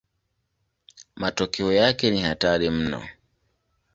Matokeo 1.15 1.73
yake 1.73 2.11
ni 2.11 2.21
hatari 2.21 2.69
mno. 2.69 3.03